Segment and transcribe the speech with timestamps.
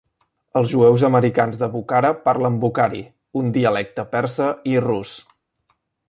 [0.59, 3.01] Els jueus americans de Bukhara parlen bukhari,
[3.41, 5.13] un dialecte persa i rus.